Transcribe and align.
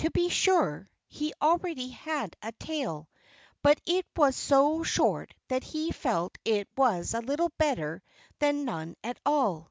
To 0.00 0.10
be 0.10 0.28
sure, 0.28 0.90
he 1.08 1.32
already 1.40 1.88
had 1.88 2.36
a 2.42 2.52
tail 2.52 3.08
but 3.62 3.80
it 3.86 4.04
was 4.14 4.36
so 4.36 4.82
short 4.82 5.32
that 5.48 5.64
he 5.64 5.92
felt 5.92 6.36
it 6.44 6.68
was 6.76 7.14
little 7.14 7.50
better 7.56 8.02
than 8.38 8.66
none 8.66 8.96
at 9.02 9.18
all. 9.24 9.70